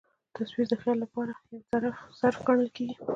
تصویر 0.35 0.65
د 0.69 0.73
خیال 0.81 0.97
له 1.03 1.07
پاره 1.13 1.33
یو 1.51 1.61
ظرف 2.19 2.37
ګڼل 2.47 2.69
کېږي. 2.75 2.95